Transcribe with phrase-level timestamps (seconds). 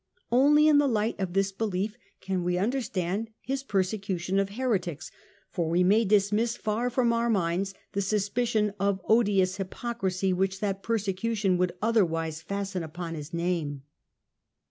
[0.31, 5.11] Only in the light of this belief can we under stand his persecution of heretics,
[5.51, 10.81] for we may dismiss far from our minds the suspicion of odious hypocrisy which that
[10.81, 13.83] persecution would otherwise fasten upon his name.